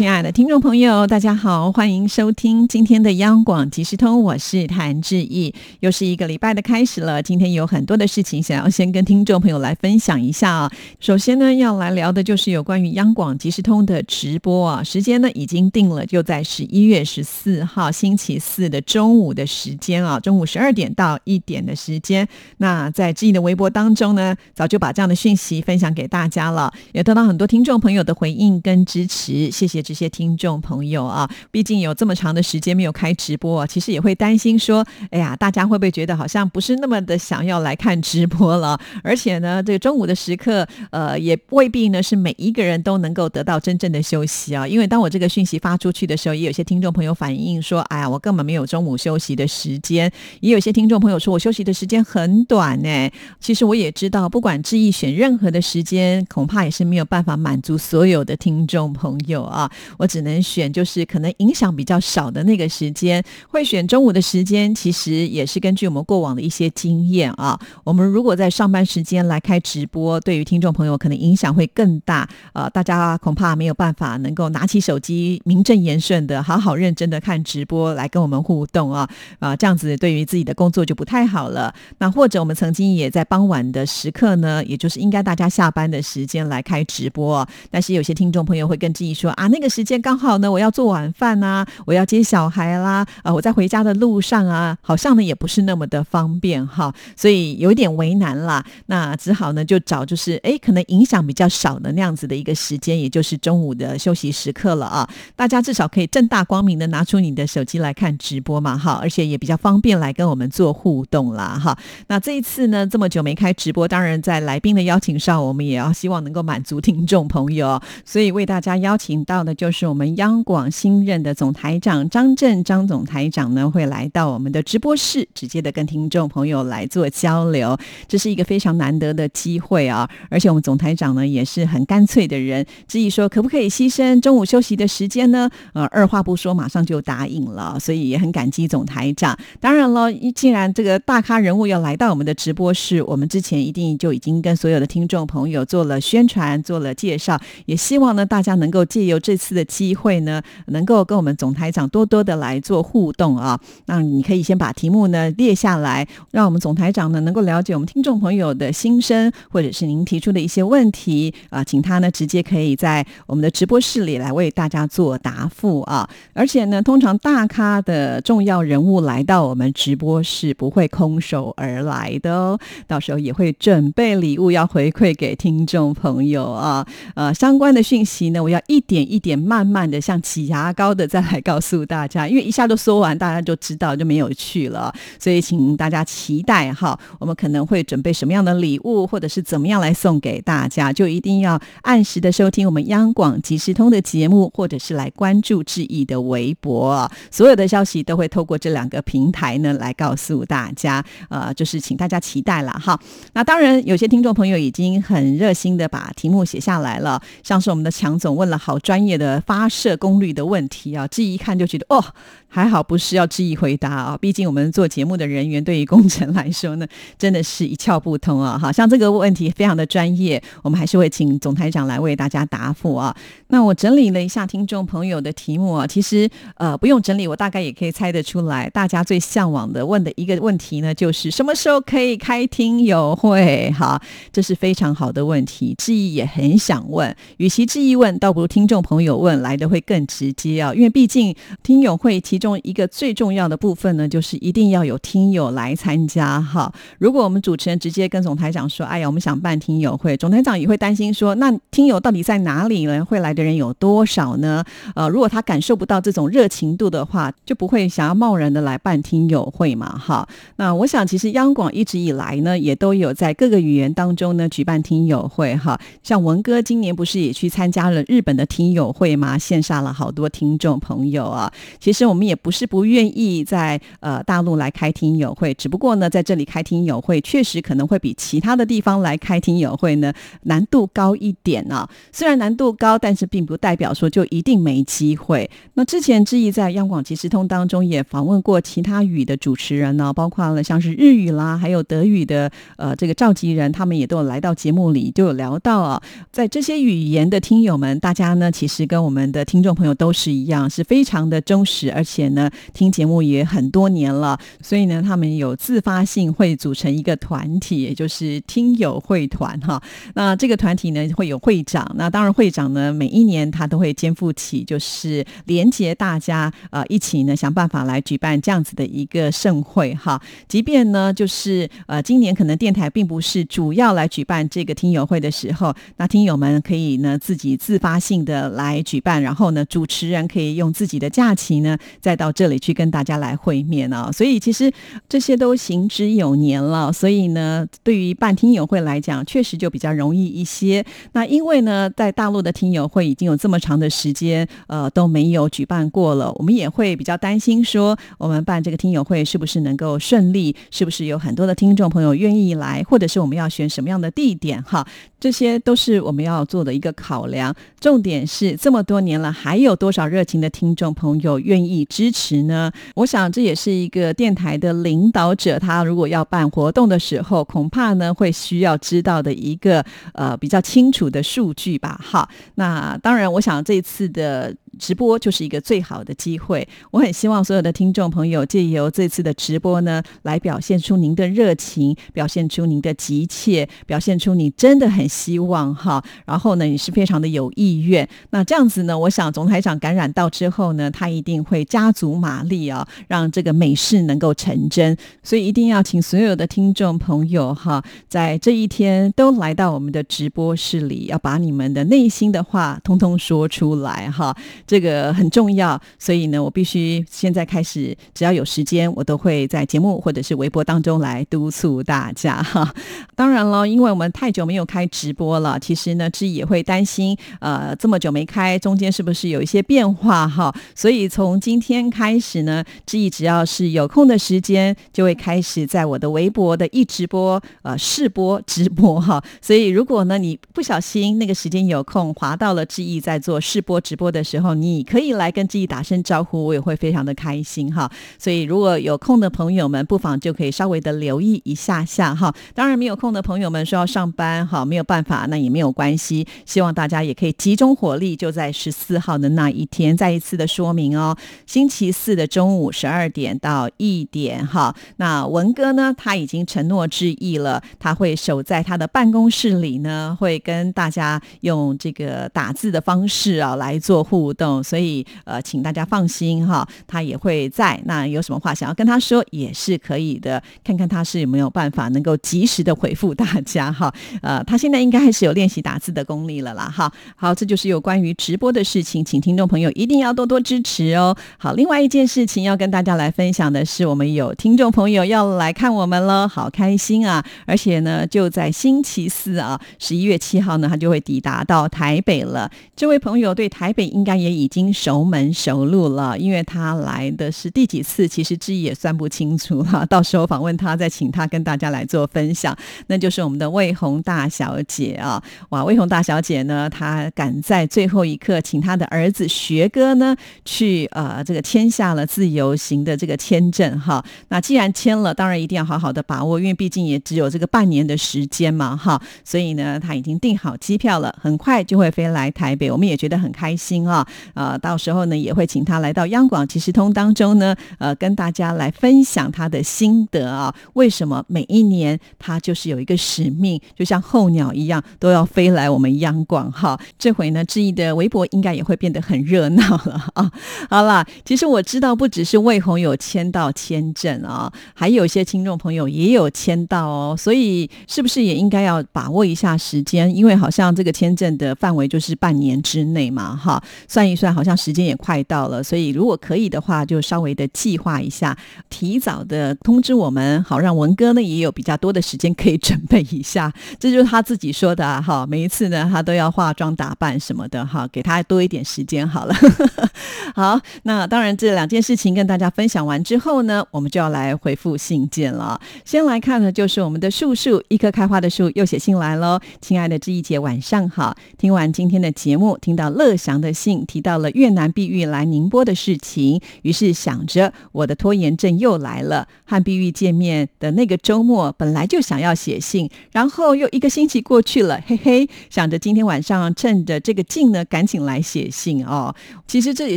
[0.00, 5.54] 亲爱的听众朋友，大家好，欢迎收听今天的央广即时通，我是谭志毅。
[5.80, 10.72] 又是一个礼拜的开始了，今天有很多的事情想要先跟听众朋友来分享一下啊。
[11.00, 22.26] 首先呢，要来聊的就是有关于央广即时通的直播啊，时间呢已经定了，就在十一月十四号星期四的中午的时间啊，中午十二点到一点的时间。
[22.56, 29.84] 那在志毅的微博当中呢，早就把这样的讯息分享给大家了，也得到很多听众朋友的回应跟支持，谢谢。
[29.90, 38.78] 这些听众朋友啊，毕竟有这么长的时间没有开直播，其实也会担心说，哎呀，大家会不会觉得好像不是那么的想要来看直播了？
[39.02, 44.64] 而且呢，这个中午的时刻，呃，也未必呢是每一个人都能够得到真正的休息啊。
[44.64, 50.08] 因为当我这个讯息发出去的时候，也有些听众朋友反映说，哎呀，我根本没有中午休息的时间。
[50.38, 53.10] 也有些听众朋友说我休息的时间很短呢。
[53.40, 59.68] 其实我也知道，不管志毅选任何的时间，恐怕也是没有办法满足所有的听众朋友啊。
[59.98, 67.58] 我只能选就是可能影响比较少的那个时间，会选中午的时间，其实也是根据我们过往的一些经验啊。
[67.84, 79.08] 我们如果在上班时间来开直播，对于听众朋友可能影响会更大呃，大家恐怕没有办法能够拿起手机名正言顺的好好认真的看直播来跟我们互动啊
[79.38, 81.74] 啊，这样子对于自己的工作就不太好了。
[81.98, 89.69] 那或者我们曾经也在傍晚的时刻呢，也就是应该大家下班的时间来开直播，但是有些听众朋友会跟自己说啊那个。
[89.70, 98.64] 时间刚好呢，我要做晚饭呐，我要接小孩啦，啊，我在回家的路上啊，好像呢也不是那么的方便哈，所以有点为难啦。
[98.86, 105.08] 那只好呢就找就是哎，可能影响比较少的那样子的一个时间，也就是中午的休息时刻了啊。
[105.36, 111.78] 大家至少可以正大光明的拿出你的手机来看直播嘛哈，而且也比较方便来跟我们做互动啦哈。
[112.08, 119.49] 那这一次呢，这么久没开直播，当然在来宾的邀请上，我们也要希望能够满足听众朋友，所以为大家邀请到的。
[119.54, 127.78] 就是我们央广新任的总台长张震张总台长呢，会来到我们的直播室，直接的跟听众朋友来做交流，
[128.08, 130.08] 这是一个非常难得的机会啊！
[130.28, 135.50] 而且我们总台长呢也是很干脆的人，质疑说可不可以牺牲中午休息的时间呢？
[135.72, 139.36] 呃，二话不说，马上就答应了，所以也很感激总台长。
[139.60, 149.50] 当然了，既然这个大咖人物要来到我们的直播室，我们之前一定就已经跟所有的听众朋友做了宣传，做了介绍，也希望呢大家能够借由这次。
[149.50, 153.58] 的机会呢，能够跟我们总台长多多的来做互动啊。
[153.86, 166.08] 那你可以先把题目呢列下来，让我们总台长呢能够了解我们听众朋友的心声，或者是您提出的一些问题啊，请他呢直接可以在我们的直播室里来为大家做答复啊。
[166.32, 176.86] 而且呢，通常大咖的重要人物来到我们直播室，不会空手而来的哦，到时候也会准备礼物要回馈给听众朋友啊。
[177.16, 179.29] 呃，相关的讯息呢，我要一点一点。
[179.30, 184.92] 也慢慢的，像挤牙膏的再来告诉大家，因为一下都说完，大家就知道就没有去了。
[185.18, 201.04] 所以，请大家期待哈，我们可能会准备什么样的礼物，或者是怎么样来送给大家，就一定要按时的收听我们央广即时通的节目，或者是来关注志毅的微博，所有的消息都会透过这两个平台呢来告诉大家。
[201.28, 202.98] 呃，就是请大家期待了哈。
[203.34, 209.40] 那当然，有些听众朋友已经很热心的把题目写下来了，像是我们的强总问了好专业的。
[209.46, 212.04] 发射功率的问题啊，这一看就觉得哦，
[212.50, 214.18] 还好不是要质疑回答啊。
[214.20, 218.58] 毕竟我们做节目的人员对于工程来说呢， 真的是一窍不通啊。
[218.58, 223.16] 好像这个问题非常的专业，我们还是会请总台长来为大家答复啊。
[223.48, 233.70] 那我整理了一下听众朋友的题目啊，其实呃不用整理，我大概也可以猜得出来，大家最向往的问的一个问题呢，就是什么时候可以开听友会？
[233.78, 234.00] 哈，
[234.32, 239.20] 这是非常好的问题，质疑也很想问，与其质疑问，倒不如听众朋友。
[239.20, 246.72] 问来的会更直接啊，因为毕竟听友会其中一个最重要的部分呢，就是一定要有听友来参加哈。
[246.98, 253.04] 如果我们主持人直接跟总台长说：“哎呀，我们想办听友会”，总台长也会担心说：“那听友到底在哪里呢？
[253.04, 254.64] 会来的人有多少呢？”
[254.96, 260.26] 呃，如果他感受不到这种热情度的话，就不会想要贸然的来办听友会嘛哈。
[260.56, 265.78] 那我想，其实央广一直以来呢，也都有在各个语言当中呢举办听友会哈。
[266.02, 269.10] 像文哥今年不是也去参加了日本的听友会？
[269.20, 271.52] 吗，线下了好多听众朋友啊！
[271.80, 280.12] 其实我们也不是不愿意在呃大陆来开听友会，只不过呢，在这里开听友会确实可能会比其他的地方来开听友会呢
[280.44, 281.88] 难度高一点啊。
[282.12, 285.50] 虽然难度高，但是并不代表说就一定没机会。
[285.74, 296.00] 那之前志毅在央广即时通当中也访问过其他语的主持人呢，包括了像是日语啦，还有德语的呃这个召集人，他们也都有来到节目里，就有聊到啊，
[296.30, 309.82] 在这些语言的听友们，大家呢其实跟我们的听众朋友都是一样，是非常的忠实，而且呢听节目也很多年了，所以呢他们有自发性会组成一个团体，也就是听友会团哈。
[310.14, 320.20] 那这个团体呢会有会长，那当然会长呢每一年他都会肩负起就是连接大家呃一起呢想办法来举办这样子的一个盛会哈。
[320.48, 331.76] 即便呢就是呃今年可能电台并不是主要来举办这个听友会的时候，那听友们可以呢自己自发性的来举办，然后呢主持人可以用自己的假期呢
[332.10, 334.10] 再到这里去跟大家来会面啊。
[334.10, 334.68] 所以其实
[335.08, 340.84] 这些都行之有年了，所以呢对于办听友会来讲，确实就比较容易一些。
[341.12, 354.84] 那因为呢在大陆的听友会已经有这么长的时间，呃都没有举办过了，我们也会比较担心说我们办这个听友会是不是能够顺利，是不是有很多的听众朋友愿意来，或者是我们要选什么样的地点哈，
[355.20, 357.54] 这些都是我们要做的一个考量。
[357.78, 362.72] 重点是这么多年了，还有多少热情的听众朋友愿意支持呢？
[362.94, 372.00] 我想这也是一个电台的领导者，他如果要办活动的时候，恐怕呢会需要知道的一个呃比较清楚的数据吧。
[372.02, 374.56] 哈，那当然，我想这次的。
[374.78, 386.02] 直播就是一个最好的机会，我很希望所有的听众朋友借由这次的直播呢，来表现出您的热情，表现出您的急切，表现出你真的很希望哈。
[386.24, 388.08] 然后呢，你是非常的有意愿。
[388.30, 394.96] 那这样子呢，我想总台长感染到之后呢，他一定会加足马力啊，让这个美事能够成真。
[395.22, 404.36] 所以一定要请所有的听众朋友哈，在这一天都来到我们的直播室里，要把你们的内心的话通通说出来哈。
[404.66, 412.74] 这个很重要，所以呢，我必须现在开始，只要有时间，我都会在节目或者是微博当中来督促大家 哈。
[413.14, 420.54] 当然了，因为我们太久没有开直播了，其实呢，志毅也会担心，呃，这么久没开，中间是不是有一些变化哈？
[420.74, 429.22] 所以从今天开始呢，志毅只要是有空的时间，就会开始在我的微博的一直播呃试播直播哈。
[429.42, 437.90] 所以如果呢你不小心那个时间有空滑到了志毅在做试播直播的时候，你可以来跟自己打声招呼，我也会非常的开心哈。
[438.18, 442.34] 所以如果有空的朋友们，不妨就可以稍微的留意一下下哈。
[442.54, 446.26] 当然没有空的朋友们说要上班哈，没有办法，那也没有关系。
[446.44, 451.16] 希望大家也可以集中火力，就在十四号的那一天，再一次的说明哦。
[451.46, 454.74] 星期四的中午十二点到一点哈。
[454.96, 464.64] 那文哥呢，他已经承诺致意了，他会守在他的办公室里呢，会跟大家用这个打字的方式啊来做互动。
[464.64, 467.78] 所以呃，请大家放心哈，他也会在。
[467.84, 470.42] 那有什么话想要跟他说，也是可以的。
[470.64, 473.92] 看看他是有没有办法能够及时的回复大家哈。
[474.22, 476.90] 呃，他现在应该还是有练习打字的功力了啦哈。
[477.16, 481.14] 好，这就是有关于直播的事情，请听众朋友一定要多多支持哦。
[481.36, 487.22] 好，另外一件事情要跟大家来分享的是，我们有听众朋友要来看我们了，好开心啊！
[487.46, 492.50] 而且呢，就在星期四啊，十一月七号呢，他就会抵达到台北了。
[492.74, 494.29] 这位朋友对台北应该也。
[494.32, 499.84] 已经熟门熟路了，因为他来的是第几次，其实志毅也算不清楚了。
[499.90, 502.56] 到时候访问他，再请他跟大家来做分享。
[502.86, 514.04] 那就是我们的魏红大小姐啊，哇，魏红大小姐呢，她赶在最后一刻，请她的儿子学哥呢去呃这个签下了自由行的这个签证哈。
[514.28, 519.00] 那既然签了，当然一定要好好的把握，因为毕竟也只有这个半年的时间嘛哈。
[519.24, 524.06] 所以呢，他已经订好机票了，很快就会飞来台北，我们也觉得很开心啊。
[524.34, 530.54] 呃，到时候呢，也会请他来到央广即时通当中呢，呃，跟大家来分享他的心得啊。
[530.74, 536.78] 为什么每一年他就是有一个使命，就像候鸟一样，都要飞来我们央广哈？
[536.98, 540.30] 这回呢，志毅的微博应该也会变得很热闹了啊。
[540.68, 547.16] 好啦，其实我知道，不只是魏红有签到签证啊，还有一些听众朋友也有签到哦。
[547.16, 550.14] 所以是不是也应该要把握一下时间？
[550.14, 554.09] 因为好像这个签证的范围就是半年之内嘛，哈，算。
[554.10, 558.36] 预算，好像时间也快到了，所以如果可以的话，就稍微的计划一下，
[558.68, 563.52] 提早的通知我们，好让文哥呢也有比较多的时间可以准备一下。
[563.78, 569.34] 这就是他自己说的哈，每一次呢他都要化妆打扮什么的哈，给他多一点时间好了。
[570.34, 575.60] 好，那当然这两件事情跟大家分享完之后呢，我们就要来回复信件了。
[575.84, 579.38] 先来看的就是我们的树树，一棵开花的树又写信来喽。
[579.60, 589.28] 亲爱的志毅姐，晚上好，听完今天的节目，听到乐祥的信，到了越南碧玉来宁波的事情，于是想着我的拖延症又来了。
[589.44, 599.12] 和碧玉见面的那个周末，本来就想要写信，然后又一个星期过去了，嘿嘿，想着今天晚上趁着这个劲呢，赶紧来写信哦。
[599.48, 599.96] 其实这也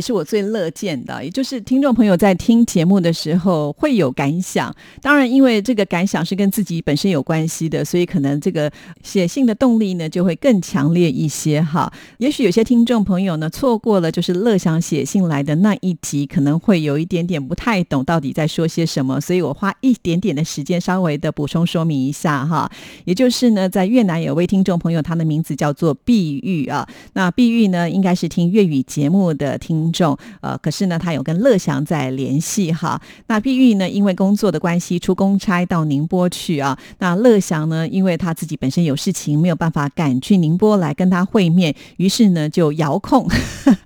[0.00, 4.74] 是我最乐见的，也就是听众朋友在听节目的时候会有感想。
[5.00, 8.70] 当然，因为这个感想是跟自己本身有关系的，所以可能这个
[9.04, 11.92] 写信的动力呢就会更强烈一些哈。
[12.18, 22.68] 也许有些听众朋友呢错过过了就是乐祥写信来的那一集，可能会有一点点不太懂到底在说些什么，所以我花一点点的时间稍微的补充说明一下哈。
[23.04, 26.84] 也就是呢，在越南有位听众朋友，他的名字叫做碧玉啊。
[27.12, 33.00] 那碧玉呢，应该是听粤语节目的听众，呃，可是呢，他有跟乐祥在联系哈。
[33.28, 36.76] 那碧玉呢，因为工作的关系出公差到宁波去啊。
[36.98, 43.28] 那乐祥呢，因为他自己本身有事情，没有办法赶去宁波来跟他会面，于是呢，就遥控，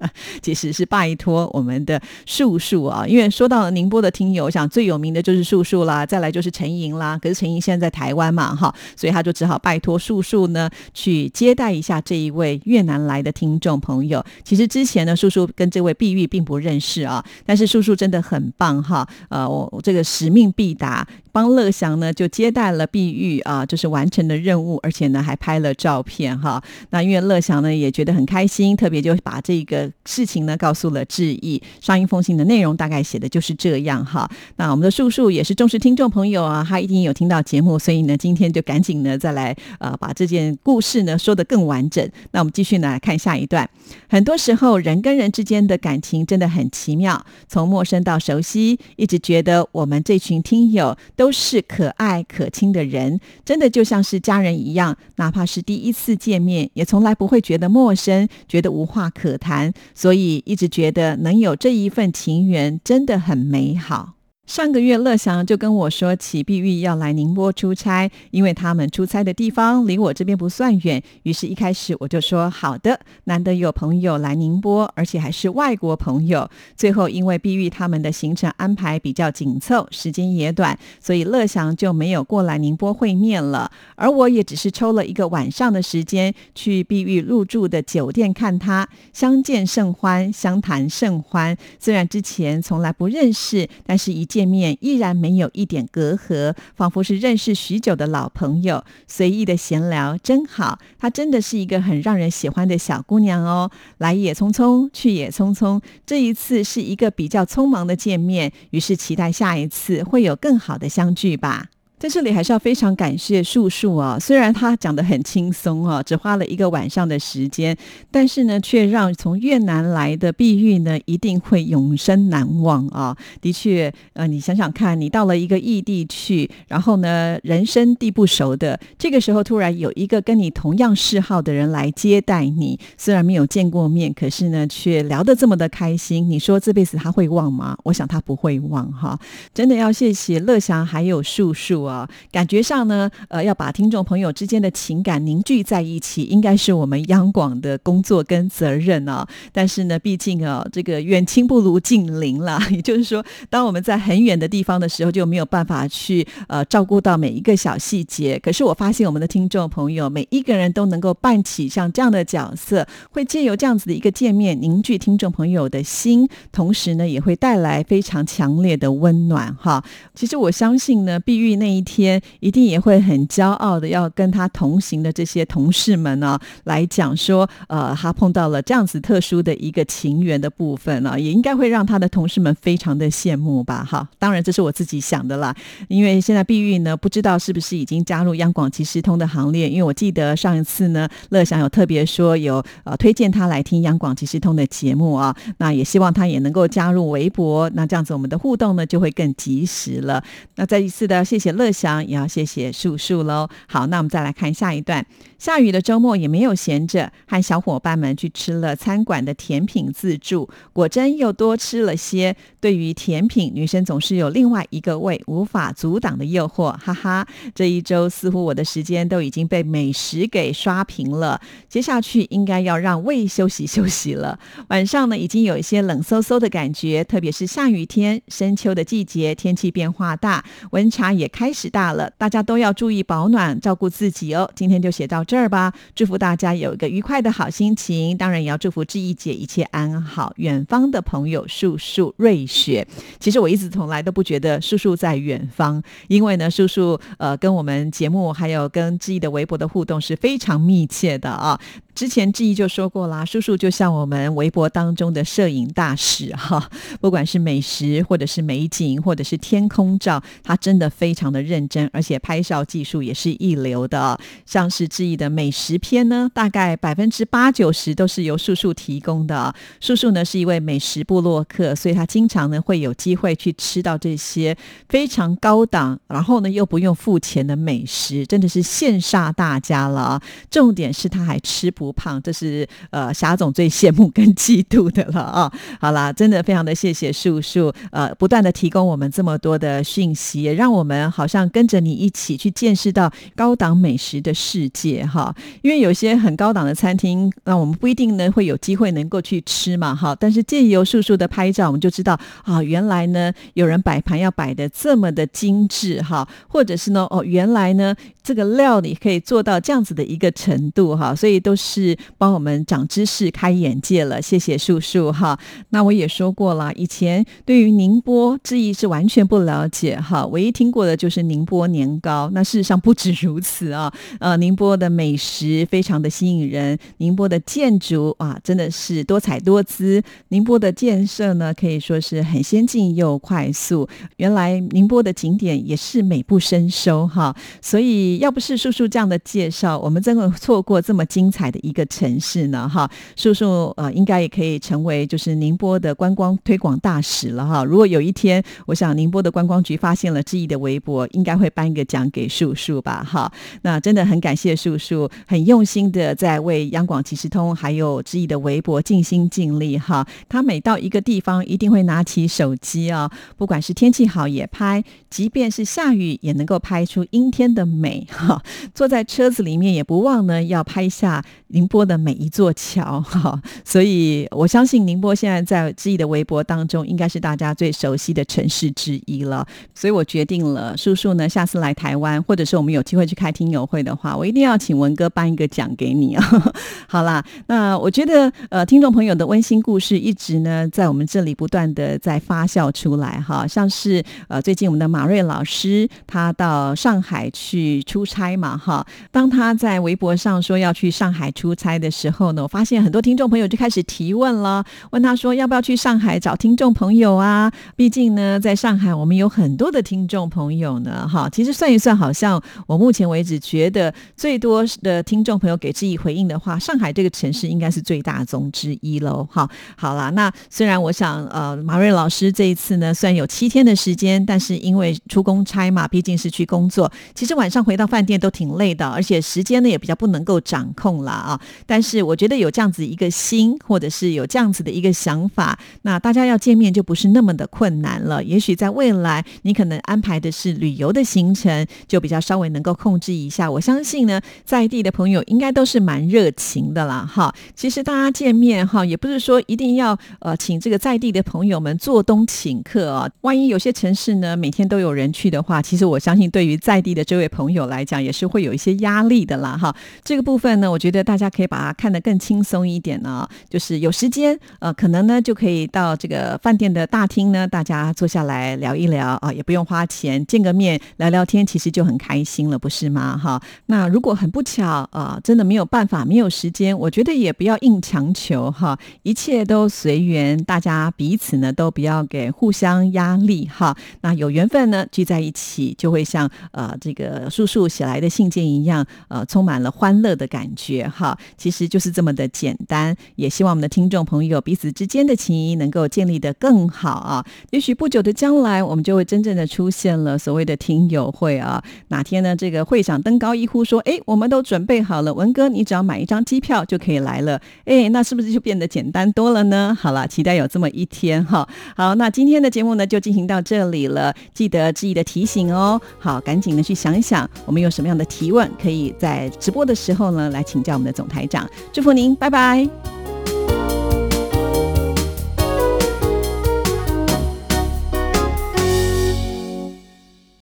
[0.42, 3.06] 其实是拜托我们的树树啊。
[3.06, 7.18] 因为说到宁波的听友，我想最有名的就是树树啦，再来就是陈莹啦。
[7.20, 14.24] 可是陈莹现在在台湾嘛，哈，所以他就只好拜托树树呢去接待一下这一位越南来的听众朋友。
[14.44, 19.08] 其实之前呢，树树跟这位碧玉并不认识啊，但是树树真的很棒哈。
[19.28, 21.06] 呃，我这个使命必达。
[21.30, 26.60] 帮乐祥呢就接待了碧玉啊，就是完成的任务，而且呢还拍了照片哈。
[26.90, 31.62] 那因为乐祥呢也觉得很开心，特别就把这个事情呢告诉了志毅。
[31.80, 34.30] 上一封信的内容大概写的就是这样哈。
[34.56, 42.08] 那我们的叔叔也是重视听众朋友啊，他一定有听到节目，所以呢今天就赶紧呢再来呃把这件故事呢说得更完整。
[42.32, 43.68] 那我们继续呢来看下一段。
[44.08, 50.96] 很多时候人跟人之间的感情真的很奇妙，从陌生到熟悉，一直觉得我们这群听友。
[51.16, 64.17] 都是可爱可亲的人，真的就像是家人一样，哪怕是第一次见面，也从来不会觉得陌生，觉得无话可谈，所以一直觉得能有这一份情缘，真的很美好。
[64.48, 76.48] 上个月，乐祥就跟我说起碧玉要来宁波出差，因为他们出差的地方离我这边不算远，于是一开始我就说好的，难得有朋友来宁波，而且还是外国朋友。
[76.74, 83.70] 最后因为碧玉他们的行程安排比较紧凑，时间也短，所以乐祥就没有过来宁波会面了。
[83.96, 91.54] 而我也只是抽了一个晚上的时间去碧玉入住的酒店看他，相见甚欢，相谈甚欢。
[91.78, 94.37] 虽然之前从来不认识，但是一见。
[94.38, 98.84] 见面依然没有一点隔阂，仿佛是认识许久的老朋友。
[99.08, 103.68] 随意的闲聊真好，她真的是一个很让人喜欢的小姑娘哦。
[103.96, 111.66] 来也匆匆，去也匆匆，这一次是一个比较匆忙的见面，于是期待下一次会有更好的相聚吧。
[111.98, 117.76] 在这里还是要非常感谢树树啊，虽然他讲的很轻松啊，只花了一个晚上的时间，
[118.08, 123.16] 但是呢，却让从越南来的碧玉呢一定会永生难忘啊。
[123.40, 136.30] 的确，呃，你想想看，你到了一个异地去，然后呢，人生地不熟的，这个时候突然有一个跟你同样嗜好的人来接待你，虽然没有见过面，可是呢，却聊得这么的开心。
[136.30, 137.76] 你说这辈子他会忘吗？
[137.82, 139.18] 我想他不会忘哈。
[139.52, 141.87] 真的要谢谢乐祥还有树树。
[141.88, 149.26] 啊，感觉上呢，呃，要把听众朋友之间的情感凝聚在一起，应该是我们央广的工作跟责任啊。
[149.52, 152.60] 但是呢，毕竟啊，这个远亲不如近邻啦。
[152.70, 158.38] 也 就是说，当我们在很远的地方的时候，就没有办法去呃照顾到每一个小细节。
[158.38, 169.82] 可是我发现我们的听众朋友每一个人都能够扮起像这样的角色，会借由这样子的一个见面凝聚听众朋友的心，同时呢，也会带来非常强烈的温暖哈。
[170.14, 171.77] 其实我相信呢，碧玉那。
[171.78, 183.86] 一天一定也会很骄傲的，要跟他同行的这些同事们呢，来讲说，呃，他碰到了这样子特殊的一个情缘的部分啊，也应该会让他的同事们非常的羡慕吧？
[183.88, 185.54] 哈，当然这是我自己想的啦，
[185.86, 200.20] 因为现在碧玉呢，不知道是不是已经加入央广即时通的行列，因为我记得上一次呢，乐享有特别说有呃推荐他来听央广即时通的节目啊，那也希望他也能够加入微博，那这样子我们的互动呢就会更及时了。
[200.56, 201.67] 那再一次的谢谢乐。
[201.72, 203.48] 祥，也要谢谢树树喽。
[203.66, 205.04] 好，那我们再来看下一段。
[205.38, 212.36] 下雨的周末也没有闲着，和小伙伴们去吃了餐馆的甜品自助，果真又多吃了些。
[212.60, 217.24] 对于甜品，女生总是有另外一个胃无法阻挡的诱惑，哈哈。
[217.54, 224.36] 这一周似乎我的时间都已经被美食给刷屏了，接下去应该要让胃休息休息了。
[224.70, 234.50] 晚上呢，已经有一些冷飕飕的感觉，特别是下雨天，深秋的季节，天气变化大，温差也开始大了，大家都要注意保暖，照顾自己哦。
[234.56, 235.24] 今天就写到。
[235.28, 240.32] 这儿吧，祝福大家有一个愉快的好心情，当然也要祝福志毅姐一切安好。
[240.36, 242.88] 远方的朋友，叔叔瑞雪，
[243.20, 251.60] 其实我一直从来都不觉得叔叔在远方，因为呢，叔叔呃跟我们节目还有跟志毅的微博的互动是非常密切的啊。
[251.94, 256.70] 之前志毅就说过啦，叔叔就像我们微博当中的摄影大使哈，
[257.00, 264.18] 不管是美食或者是美景或者是天空照，他真的非常的认真，而且拍照技术也是一流的。
[264.46, 269.54] 像是志毅的美食篇呢，大概百分之八九十都是由叔叔提供的。
[269.80, 274.56] 叔叔呢是一位美食部落客，所以他经常呢会有机会去吃到这些
[274.88, 280.18] 非常高档，然后呢又不用付钱的美食，真的是羡煞大家了。
[280.50, 281.70] 重点是他还吃。
[281.78, 285.52] 不胖，这是呃霞总最羡慕跟嫉妒的了啊！
[285.80, 295.32] 好啦，真的非常的谢谢叔叔，呃，不断的提供我们这么多的讯息，也让我们好像跟着你一起去见识到高档美食的世界哈。
[295.62, 300.16] 因为有些很高档的餐厅，那我们不一定呢会有机会能够去吃嘛哈。
[300.18, 311.54] 但是借由叔叔的拍照，我们就知道啊，原来呢有人摆盘要摆的这么的精致哈，或者是呢哦，原来呢这个料理可以做到这样子的一个程度哈，所以都。
[311.58, 315.38] 是帮我们长知识、开眼界了，谢谢叔叔哈。
[315.70, 322.30] 那我也说过了，以前对于宁波之意是完全不了解哈，唯一听过的就是宁波年糕。
[322.32, 333.88] 那事实上不止如此啊，呃，宁波的美食非常的吸引人，宁波的建筑啊真的是多彩多姿，宁波的建设呢可以说是很先进又快速。
[334.16, 341.56] 原来宁波的景点也是美不胜收哈，所以要不是叔叔这样的介绍，我们真的错过这么精彩的。
[341.68, 347.62] 一个城市呢，哈，叔叔呃，应该也可以成为就是宁波的观光推广大使了哈。
[347.62, 353.30] 如果有一天，我想宁波的观光局发现了志毅的微博，应该会颁一个奖给叔叔吧，哈。
[353.62, 354.87] 那真的很感谢叔叔，
[355.26, 360.06] 很用心的在为央广即时通还有知意的微博尽心尽力哈。
[360.28, 368.42] 他每到一个地方，一定会拿起手机啊，不管是天气好也拍，即便是下雨也能够拍出阴天的美 哈。
[368.74, 371.24] 坐在车子里面也不忘呢要拍下。
[371.50, 379.46] 宁波的每一座桥， 哈，所以我相信宁波现在在自己的微博当中，应该是大家最熟悉的城市之一了。
[379.74, 386.52] 所以我决定了，叔叔呢，下次来台湾，或者是我们有机会去开听友会的话，我一定要请文哥颁一个奖给你啊。
[386.86, 401.28] 好啦，那我觉得，呃，听众朋友的温馨故事一直呢在我们这里不断的在发酵出来，哈，像是呃，最近我们的马马瑞老师他到上海去出差嘛，哈，当他在微博上说要去上海。
[401.38, 407.52] 出差的时候呢，我发现很多听众朋友就开始提问了，问他说要不要去上海找听众朋友啊？
[407.76, 411.28] 毕竟呢，在上海我们有很多的听众朋友呢，哈。
[411.30, 419.24] 其实算一算，好像我目前为止觉得最多的听众朋友给质疑回应的话，上海这个城市应该是最大宗之一喽。
[419.30, 431.18] 好，好啦，那虽然我想，呃，马瑞老师这一次呢，虽然有七天的时间，但是因为出公差嘛，毕竟是去工作，其实晚上回到饭店都挺累的，而且时间呢也比较不能够掌控了。
[431.18, 431.40] 啊！
[431.66, 438.22] 但是我觉得有这样子一个心，或者是有这样子的一个想法，那大家要见面就不是那么的困难了。
[438.22, 443.50] 也许在未来，你可能安排的是旅游的行程，就比较稍微能够控制一下。
[443.50, 447.04] 我相信呢，在地的朋友应该都是蛮热情的啦。
[447.04, 453.10] 哈，其实大家见面哈，也不是说一定要呃请这个在地的朋友们做东请客啊。
[453.22, 459.58] 万一有些城市呢，每天都有人去的话，其实我相信对于在地的这位朋友来讲，也是会有一些压力的啦。
[459.58, 461.18] 哈，这个部分呢，我觉得大。
[461.18, 473.18] 大家可以把它看得更轻松一点呢，就是有时间，呃，可能呢就可以到这个饭店的大厅呢，大家坐下来聊一聊啊，也不用花钱，见个面聊聊天，其实就很开心了，不是吗？
[473.18, 483.76] 哈，那如果很不巧啊，真的没有办法，没有时间，我觉得也不要硬强求哈，一切都随缘，大家彼此呢都不要给互相压力哈。
[484.02, 491.16] 那有缘分呢聚在一起，就会像呃这个叔叔写来的信件一样，呃，充满了欢乐的感觉哈。
[491.36, 497.24] 其实就是这么的简单，也希望我们的听众朋友彼此之间的情谊能够建立的更好啊。
[497.50, 501.62] 也许不久的将来，我们就会真正的出现了所谓的听友会啊。
[501.88, 509.76] 哪天呢，这个会长登高一呼说：“哎，我们都准备好了，文哥，你只要买一张机票就可以来了。”哎，那是不是就变得简单多了呢？
[509.78, 511.48] 好了，期待有这么一天哈。
[511.76, 514.14] 好，那今天的节目呢就进行到这里了。
[514.34, 515.80] 记得志毅的提醒哦。
[515.98, 521.48] 好，赶紧的去想一想，我们有什么样的提问，可以在直播的时候呢来请教我们的总台长。
[521.72, 522.97] 祝福您，拜拜。